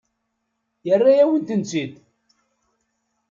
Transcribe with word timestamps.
Yerra-yawen-tent-id. 0.87 1.93